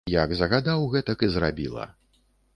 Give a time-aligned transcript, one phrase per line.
[0.11, 1.89] Як загадаў, гэтак і зрабіла.